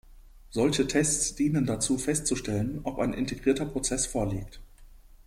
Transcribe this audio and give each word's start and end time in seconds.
Solche 0.49 0.87
Tests 0.87 1.35
dienen 1.35 1.67
dazu 1.67 1.99
festzustellen, 1.99 2.79
ob 2.85 2.97
ein 2.97 3.13
integrierter 3.13 3.67
Prozess 3.67 4.07
vorliegt. 4.07 4.59